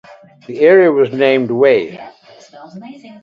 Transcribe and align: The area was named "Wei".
The 0.47 0.61
area 0.61 0.91
was 0.91 1.11
named 1.11 1.51
"Wei". 1.51 1.95